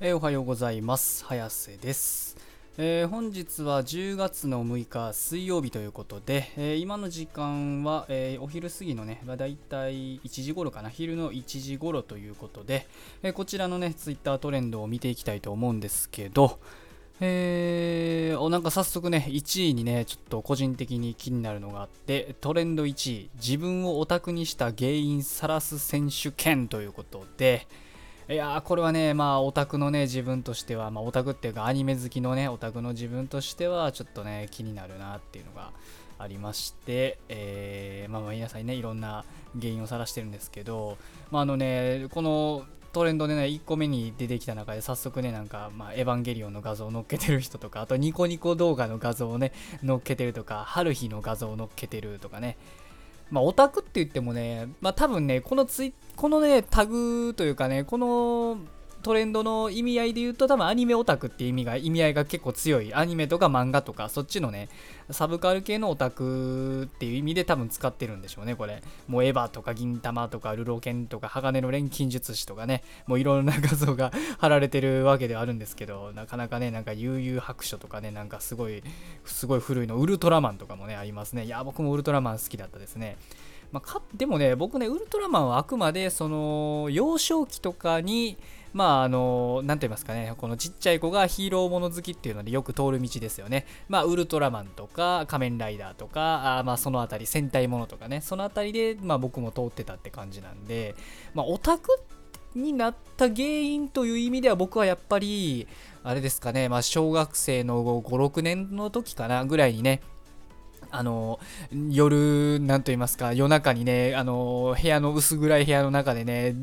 [0.00, 1.24] えーおはようございます。
[1.24, 2.36] 早瀬です、
[2.76, 10.88] えー本日は10月の6日水曜日ということで、えー今の時間は、えお昼過ぎのね、だいたい1時頃かな。
[10.88, 12.86] 昼の1時頃ということで、
[13.24, 16.60] えこちらのねツイッタートレンドを見ていきたいと思うんですけど
[17.20, 27.66] えー、おなんか早速ね1位にねちょっと個人的に気になるのがあってトレンド1位自分をオタクにした原因さらす選手権ということで
[28.30, 35.72] いやこれはねまあオタクのね自分としてはまあオタクっていうかアニメ好きのねオタクの自分としてはちょっとね気になるなっていうのが
[36.18, 39.24] ありまして、えーまあまあ皆さんねいろんな
[39.58, 40.98] 原因を晒してるんですけど
[41.30, 49.52] まああのねこのトレンドでね1個目に出てきた中で早速ねなんか、まあ、エヴァンゲリオンの画像を載っけてる人とかあとニコニコ動画の画像をね
[49.86, 52.58] 載っけてるとか春日の画像を載っけてるとかね
[53.30, 58.58] まあ、オタクって言ってもね、まあ、多分ね、このツイこのね、タグというかね、この
[59.08, 62.92] トレンドの意味合いで言うと、多分アニメオタクっていう意味が、意味合いが結構強い。
[62.92, 64.68] アニメとか漫画とか、そっちのね、
[65.08, 68.82] サブカル系のオタクっていう意味で多分使ってるんでしょうね、これ。
[69.06, 78.82] もうエヴァとか銀玉とかルロケンとか鋼の錬金術師とかね、もういろんな画像が貼られてるわけではあるんですけど、なかなかね、なんか悠々白書とかね、なんかすごい、
[79.24, 81.46] すごい古いの、ウルトラマンとかもね、ありますね。
[81.46, 83.16] いや、僕もウルトラマン好きだったですね。
[83.72, 88.38] まあ、かでもね僕ねウルトラマンはあくまでその幼少期とかに
[88.78, 90.32] まああの何と言いますかね。
[90.38, 93.66] このちっちゃい子がヒーローもの好きっていうのでよく通る道ですよね。
[93.88, 98.20] まあウルトラマンとか仮面ライダーとかあーまあそのあたり戦隊ものとかね。
[98.20, 100.94] そのあたりでまあ僕も通ってたって感じなんで。
[101.34, 101.88] まあオタク
[102.54, 105.66] になった原因という意味では僕はやっぱり
[106.04, 110.00] あれですかね、まあ、小学生の56年の時かなぐらいにね
[110.90, 111.38] あの
[111.90, 116.54] 夜、なんと言いますか、夜中にね、あの部屋の薄暗い部屋の中でね、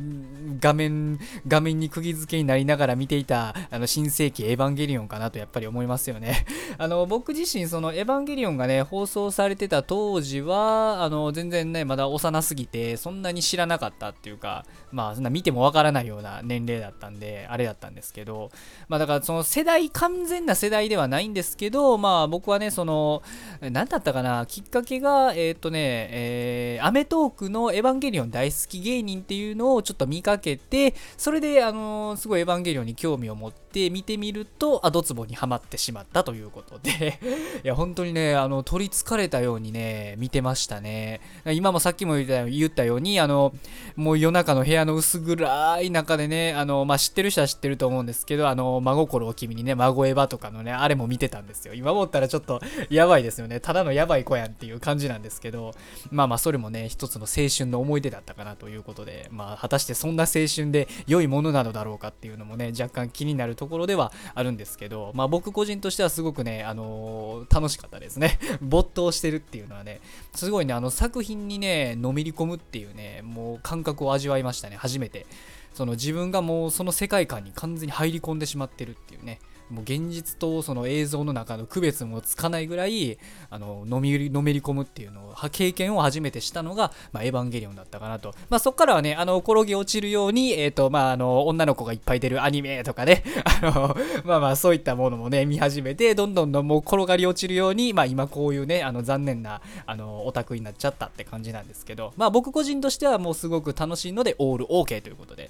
[0.60, 6.46] 画面、画面に釘付けになりながら見ていた、あの新世紀エヴァンゲリオンかなとやっぱり思いますよね。
[6.78, 18.52] あの僕自身、そのエヴァンゲリオンがね、放送されてた当時は、あの全然ね、まだ幼すぎて、そんなに知らなかったっていうか、まあ、そんな見てもわからないような年齢だったんで、あれだったんですけど、
[18.88, 23.22] まあだからその世代、完全な世代ではないんですけど、まあ僕はね、その、
[23.62, 37.20] 何だったかな、きっかけが、えーっ、とね、えーアメトークのエヴァンゲリオン大好き芸人っていうのをちょっと見かけて、それで、あのーすごいエヴァンゲリオンに興味を持って見てみると、あ、ドツボにはまってしまったということで、
[37.64, 41.22] いや、本当にね、あの、取りつかれたようにね、見てましたね。
[41.46, 43.54] 今もさっきも言った言ったように、あの、
[43.96, 51.74] もう夜中の部屋の薄暗い中でね、あの、まあ、知ってる人は知ってると思うんですけど、あの、真心を君にね、孫エヴァとかのね、あれも見てたんですよ。
[51.74, 53.60] 今思ったらちょっとやばいですよね。
[53.60, 55.74] ただのやばい子やんっていう感じなんですけど、
[56.12, 68.38] まあまあ、それもね、一つの青春の思い出だったかなということで、まあ、果たしてそんな青春で良いものなのだろうかっていうのもね、若干気になるとところではあるんですけど、まあ、僕個人としてはすごくね、あの楽しかったですね。
[68.62, 70.02] 没頭してるっていうのはね、
[70.36, 75.26] すごいね、あの作品にね、のめり込むっていうね、もう感覚を味わいましたね、初めて。
[75.74, 79.40] その自分がもうその世界観に完全に入り込んでしまってるっていうね。
[79.70, 83.18] もう現実とその映像の中の区別もつかないぐらい
[83.50, 93.24] あののめりのめり込むっていうのを経験を初めてしたのが、まあ、エヴァンゲリオンだったかなと、まあ、そこからはねあの転げ落ちるように、えーとまあ、あの女の子がいっぱい出るアニメとかね
[93.62, 105.50] あのまあまあそういったものもね見始めてどんどんどんもう転がり落ちるように、まあ、今こういうねあの残念なあのオタクになっちゃったって感じなんですけど、まあ、僕個人としてはもうすごく楽しいのでオール OK ということで。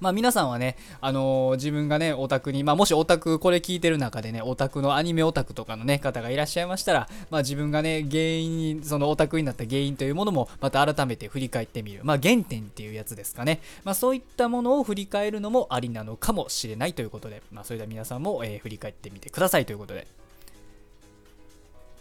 [0.00, 12.00] まあ皆さんはね、あのー自分がね、オタクに、まあもしオタク、これ聞いてる中でね、オタクのアニメオタクとかのね、方がいらっしゃいましたら、まあ自分がね、原因に、そのオタクになった原因というものも、また改めて振り返ってみる。
[12.02, 13.60] まあ原点っていうやつですかね。
[13.84, 20.06] まあそういったものを振り返るのもありなのかもしれないということで、まあそれでは皆さんも、えー振り返ってみてくださいということで。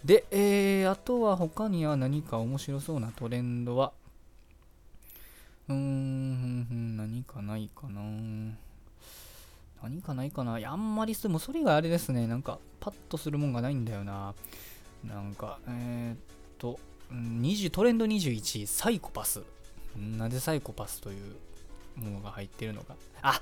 [0.03, 3.91] で、えー、あとは他には何か面白そうなトレンドは、
[5.69, 6.20] うーん、
[7.61, 8.01] ないかな。
[9.83, 10.59] 何かないかな。
[10.59, 12.27] いや、あんまりすもうそれがあれですね。
[12.27, 14.33] なんか、パッとするもんがないんだよな。
[15.03, 16.17] なんか、えー、っ
[16.57, 16.79] と、
[17.11, 19.41] 20トレンド21、サイコパス。
[19.95, 21.35] なぜサイコパスという
[21.97, 22.95] ものが入ってるのか。
[23.21, 23.41] あ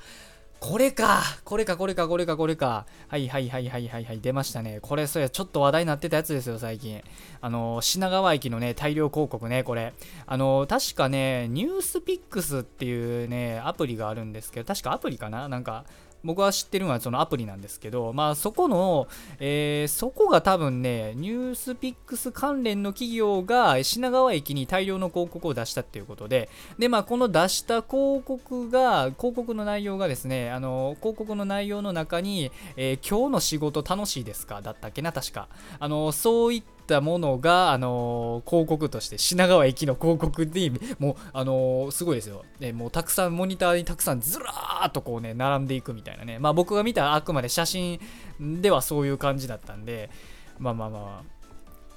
[0.59, 1.21] これか。
[1.45, 2.85] これかこれかこれかこれか。
[3.07, 4.19] はいはいはいはいはいはい。
[4.19, 4.79] 出ましたね。
[4.81, 7.01] これそうやちょっと話題になってたやつですよ最近。
[7.41, 9.93] あの品川駅のね大量広告ねこれ。
[10.25, 15.47] あの確かねニュースピックスっていうねアプリがあるんですけど確かアプリかな？
[15.47, 15.85] なんか
[16.23, 19.07] 僕は知ってるのはそのアプリなんですけど、まあ、そこの、
[19.39, 34.61] えー、そこが多分ね、ニュースピックス関連の企業が品川駅に大量の広告を出したっていうことで、で、まあ、この出した広告が、広告の内容がですね、あの、広告の内容の中に、えー、今日の仕事楽しいですか？
[34.61, 35.47] だったっけな、確か。
[35.79, 47.99] あの、そういったったものが、あの、広告として品川駅の広告でもう、あの、すごいですよ、ね、もうたくさんモニターにたくさんずらーっとこうね並んでいくみたいなねまあ僕が見たあくまで写真
[48.39, 50.09] ではそういう感じだったんで
[50.57, 51.39] まあまあまあ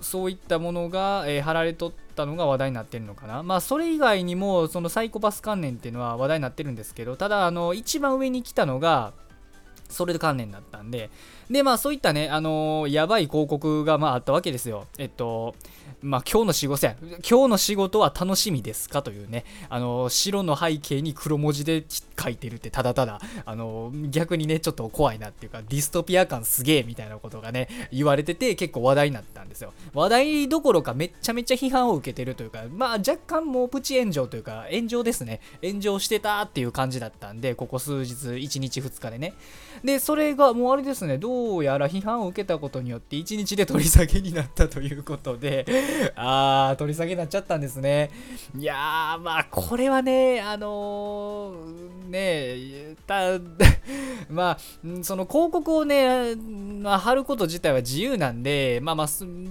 [0.01, 3.45] そういったものが、えー、貼られとったのが話題になってるのかな。
[3.45, 9.13] まあ、それ以外にも、そのサイコパス関連っていうのは話題になってるんですけど、ただ、あの、一番上に来たのが、
[9.93, 11.11] それで関連だったんで、
[11.51, 14.87] で、まあそういったね、あのー、やばい広告がまああったわけですよ。
[14.99, 15.55] えっと、
[16.01, 16.97] まあ今日の仕事や、
[17.29, 21.85] 今日の仕事は楽しみですかというね、あのー、白の背景に黒文字で
[22.21, 29.73] 書いてるってただただ、あのー、逆にね、ちょっと怖いなっていうか、ディストピア感すげえみたいなことがね、言われてて結構話題になったんですよ。
[29.95, 35.41] 話題どころかめっちゃめちゃ批判を受けてるというか、まあ若干もうプチ炎上というか、炎上ですね。
[35.63, 39.35] 炎上してたっていう感じだったんで、ここ数日、1日2日でね。
[39.85, 45.67] で、それがもうあれですね、どうやら批判を受けたことによって1日で取り下げになったということで、
[46.17, 48.11] あー、取り下げになっちゃったんですね。
[48.57, 53.39] いやー、まあ、これはね、あのー、ねた、
[54.31, 54.59] まあ、
[55.03, 59.07] その広告をね、まあ、貼ること自体は自由なんで、まあまあ、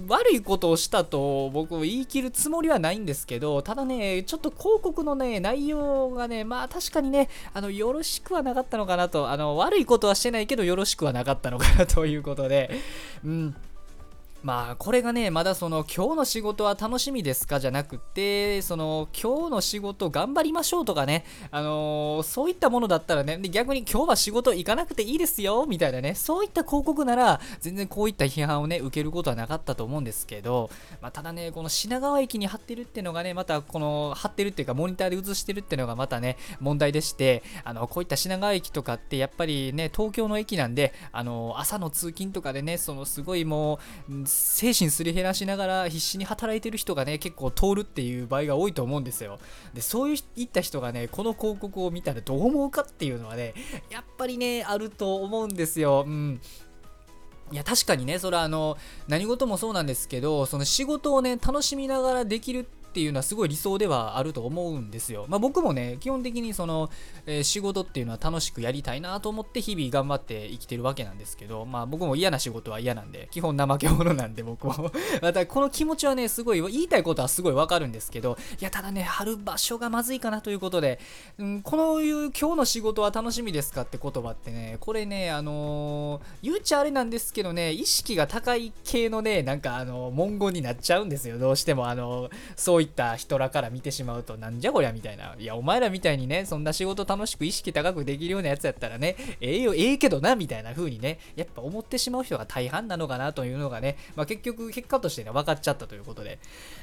[0.08, 12.70] 悪いことをしたと僕言い切るつもりはないんですけど、ただね、ちょっと広告のね、内容がね、まあ確かにね、あの、よろしくはなかったのかなと、あの、悪いことはしてないけど、よろしくはなかったのかなということで、
[13.24, 13.56] うん。
[14.42, 43.78] まあこれがねまだその今日の仕事は楽しみですかじゃなくてその今日の仕事頑張りましょうとかねあのー、そういったものだったらねで逆に今日は仕事行かなくていいですよみたいなねそういった広告なら全然こういった批判をね受けることはなかったと思うんですけど、まあ、ただねこの品川駅に貼ってるっていうのがねまたこの貼ってるっていうかモニターで映してるっていうのがまたね問題でしてあのこういった品川駅とかってやっぱりね東京の駅なんであの朝の通勤とかでねそのすごいも
[44.10, 49.38] う精神すり減らしながら必死に働いてる人がね結構通るっていう場合が多いと思うんですよ。
[49.74, 53.54] でそういった人がねこの広告を見たらどう思うかっていうのはね
[53.90, 56.04] やっぱりねあると思うんですよ。
[56.06, 56.40] うん。
[57.50, 65.24] いや確かにねそれはあの何事もそうなんですけどその仕事をね楽しみながらできるってっていうのはすごい理想ではあると思うんですよ。
[65.26, 66.90] まあ、僕もね、基本的にその、
[67.24, 74.92] えー、仕事っていうのは楽しくやりたいなと思って日々頑張って生きてるわけなんですけど、まあ僕も嫌な仕事は嫌なんで、基本怠け者なんで僕も
[75.22, 81.00] またこの気持ちはね、すごい言いたいことはすごいわかるんですけど、いや、ただね、貼る場所がまずいかなということで、
[81.38, 95.34] うん、このいう今日の仕事は楽しみですかって言葉ってね、これね、あのー、言うちゃあれなんですけどね、意識が高い系のね、なんかあの、文言になっちゃうんですよ、どうしてもあの、そういた人らから見てしまうとなんじゃこりゃみたいな。
[95.38, 106.38] いやお前らみたいにねそんな仕事楽しく意識高くできるようなやつやったらねええー、よええー、けどなみたいな風にねやっぱ思ってしまう人が大半なのかなというのがね、まあ、結局結果としてね分かっちゃったということで。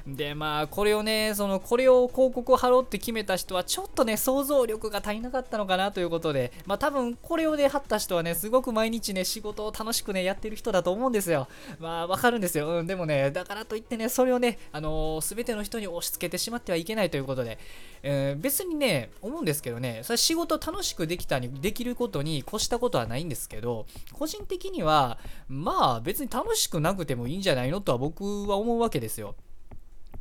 [0.07, 6.51] でまあこれをねそのこれを広告を貼ろうって決めた人はちょっとね想像力が足りなかったのかなということで。
[6.65, 11.47] まあ多分これをね貼った人はねすごく毎日ね仕事を楽しくねやってる人だと思うんですよ。
[11.79, 17.59] まあわかるんですよ、うん、でもねだからといってねそれをねあのー、全ての人に押し付けてしまってはいけないということで、
[18.03, 25.17] えー、別にね、思うんですけどね、それ仕事楽しくできたに、できることに越したことはないんですけど、個人的には、
[25.47, 29.35] まあ別に楽しくなくてもいいんじゃないのとは僕は思うわけですよ。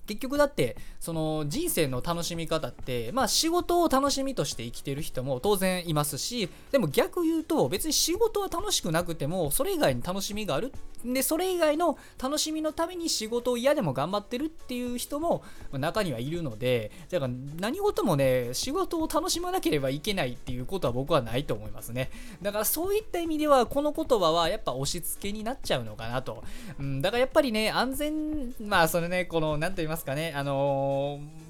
[0.09, 10.73] 結局だってその人生の楽しみ方ってまあ仕事を楽しみとして生きてる人も当然いますしでも逆言うと別に仕事は楽しくなくてもそれ以外に楽しみがある
[11.05, 22.11] でそれ以外の楽しみのために仕事を嫌でも頑張ってるっていう人も中にはいるのでだから何事もね仕事を楽しまなければいけないっていうことは僕はないと思いますね。
[22.43, 26.43] だからそういった意味ではこの言葉はやっぱ押し付けになっちゃうのかなと、
[26.79, 31.48] うん、だからやっぱりね安全まあそれねこの何と言いますかねあのー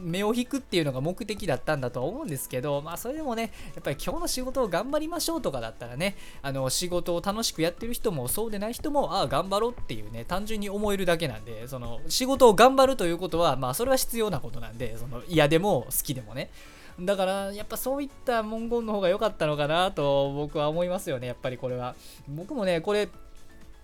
[0.00, 16.50] 目を引くっていうのが目的だったんだとは思うんですけど、まあそれでもね、やっぱり今日の仕事を頑張りましょうとかだったらね、あの仕事を楽しくやってる人もそうでない人も、ああ、頑張ろうっていうね、単純に思えるだけなんで、その仕事を頑張るということは、まあそれは必要なことなんで、その嫌でも好きでもね。
[16.98, 21.94] だからやっぱそういった文言の方が良かったのかなと僕は思いますよね、やっぱりこれは。
[22.28, 23.08] 僕もね、これ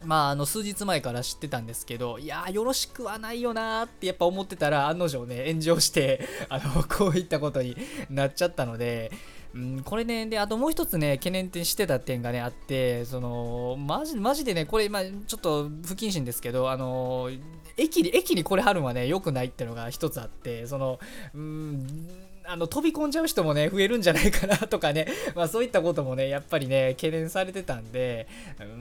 [0.05, 7.77] まあ、あの数日前から知ってたんですけど、いやよろしくはないよなーってやっぱ思ってたら、案の定ね、炎上して、 あの、こういったことに
[8.11, 9.13] なっちゃったので、
[9.55, 17.31] うん、これね、で、あともう一つね、懸念点してた点がね、あって、その、マジ、マジでね、これ、まあ、ちょっと不謹慎ですけど、あの、
[17.77, 20.99] 駅に、駅にこれ貼るのはね、良くないってのが一つあって、その、
[21.35, 22.09] うん、
[22.45, 28.27] あの飛び込んじゃう人もね増えるんじゃないかなとかね、 まあ、そういったこともねやっぱりね懸念されてたんで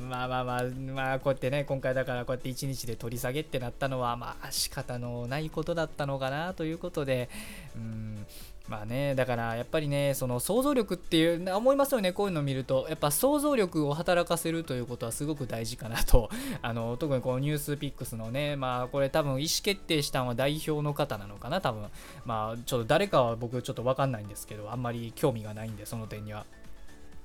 [0.10, 7.30] まあまあまあまあこうやってね今回だからこうやって1日で取り下げってなったのはまあ仕方のないことだったのかなということで
[7.76, 8.26] うん
[8.68, 16.30] まあね、だからやっぱりね、その想像力っていう、思いますよね、こういうのを見ると、やっぱ想像力を働かせるということはすごく大事かなと、
[16.62, 21.90] あの特にこのニュースピックスのね、まあこれ多分意思決定したのは代表の方なのかな、多分。
[22.26, 26.46] まあちょっと誰かは僕ちょっとわかんないんですけど、あんまり興味がないんで、その点には。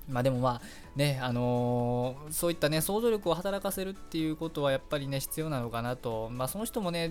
[0.08, 6.30] まあでもまあね、あのー、そういったね、想像力を働かせるっていうことはやっぱりね、必要なのかなと。
[6.30, 7.10] まあその人もね、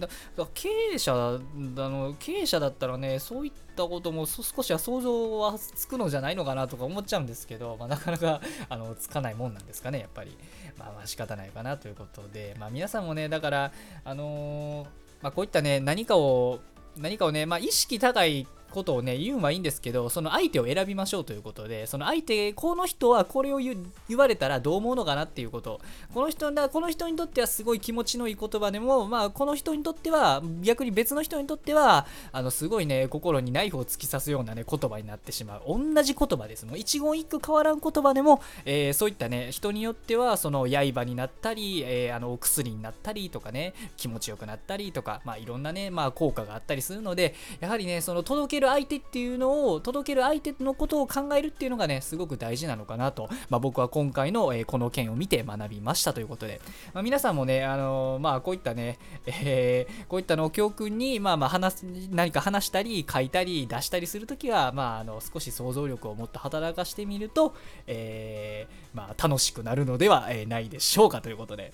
[0.54, 10.38] 経営者、あの経営者だったらね、そういったことも少しは想像はつくのじゃないのかなとか思っちゃうんですけど、まあ、なかなかあのつかないもんなんですかね、やっぱり。
[10.78, 13.72] まあまあ仕方ないかなということで、まあ皆さんもね、だから、
[14.04, 14.88] あのー、
[15.22, 16.60] まあこういったね、何かを、
[16.98, 23.78] 何かをね、まあ意識高いことをね、言うんはいいんですけど、その相手を選びましょうということで、その相手、この人はこれを言
[24.18, 25.80] われたらどう思うのかなっていうこと。
[26.14, 35.62] この人この人にとってはすごい気持ちのいい言葉でも、まあ、この人にとっては、逆に別の人にとっては、あの、すごいね、心にナイフを突き刺すようなね、言葉になってしまう。
[35.68, 36.66] 同じ言葉です。
[36.66, 56.60] もう一言一句変わらん言葉でも、えー、そういったね、人によっては、その刃になったり、えー、あの、お薬になったりとかね、気持ちよくなったりとか、まあ、いろんなね、まあ、効果があったりするので、やはりね、その届けるる相手っていうのを届ける相手のことを考えるっていうのがねすごく大事なのかなと、まあ、僕は今回の、えー、この件を見て学びましたということで、
[56.94, 67.56] まあ、皆さんもね、あのー、まあ、こういったね、えー、こういったのを教訓に、まあ、まあ話何か話したり書いたり出したりするときは、まあ、あの少し想像力をもっと働かしてみると、
[67.88, 71.74] えーまあ、楽しくなるのではないでしょうかということで。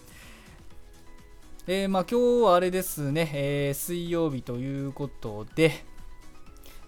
[1.68, 5.86] えー、まあ今日はあれですね、えー、水曜日ということで、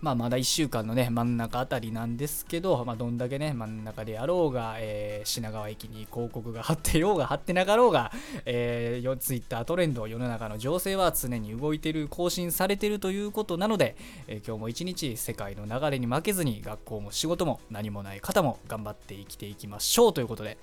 [0.03, 8.11] まあ、まだ1週間のね、真ん中あたりなんですけど、まあ、どんだけね、真ん中であろうが、えー、品川駅に広告が貼ってようが貼ってなかろうが、
[8.45, 13.95] えー、ツイッタートレンド、世の中の情勢は常に動いてる、更新されてるということなので、
[14.27, 20.57] えー、今日も一日世界の流れに負けずに、学校も仕事も何もない方も頑張って生きていきましょうということで、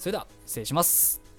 [0.00, 1.29] それでは失礼します。